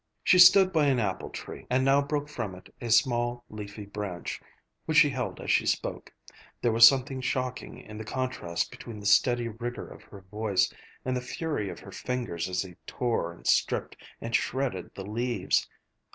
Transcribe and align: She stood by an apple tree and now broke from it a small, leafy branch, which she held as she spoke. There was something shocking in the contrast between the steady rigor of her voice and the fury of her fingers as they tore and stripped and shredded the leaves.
She 0.23 0.39
stood 0.39 0.73
by 0.73 0.87
an 0.87 0.97
apple 0.97 1.29
tree 1.29 1.67
and 1.69 1.85
now 1.85 2.01
broke 2.01 2.27
from 2.27 2.55
it 2.55 2.73
a 2.81 2.89
small, 2.89 3.43
leafy 3.51 3.85
branch, 3.85 4.41
which 4.87 4.97
she 4.97 5.11
held 5.11 5.39
as 5.39 5.51
she 5.51 5.67
spoke. 5.67 6.11
There 6.59 6.71
was 6.71 6.87
something 6.87 7.21
shocking 7.21 7.77
in 7.77 7.99
the 7.99 8.03
contrast 8.03 8.71
between 8.71 8.99
the 8.99 9.05
steady 9.05 9.47
rigor 9.47 9.87
of 9.87 10.01
her 10.05 10.21
voice 10.21 10.73
and 11.05 11.15
the 11.15 11.21
fury 11.21 11.69
of 11.69 11.81
her 11.81 11.91
fingers 11.91 12.49
as 12.49 12.63
they 12.63 12.77
tore 12.87 13.31
and 13.31 13.45
stripped 13.45 13.95
and 14.19 14.35
shredded 14.35 14.89
the 14.95 15.05
leaves. 15.05 15.69